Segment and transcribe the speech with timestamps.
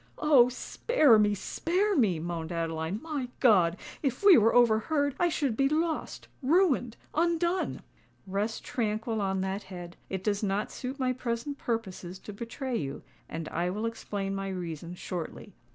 [0.17, 0.49] "Oh!
[0.49, 2.99] spare me—spare me!" moaned Adeline.
[3.03, 3.77] "My God!
[4.01, 5.13] if we were overheard!
[5.19, 7.83] I should be lost—ruined—undone!"
[8.25, 13.69] "Rest tranquil on that head:—it does not suit my present purposes to betray you—and I
[13.69, 15.53] will explain my reason shortly.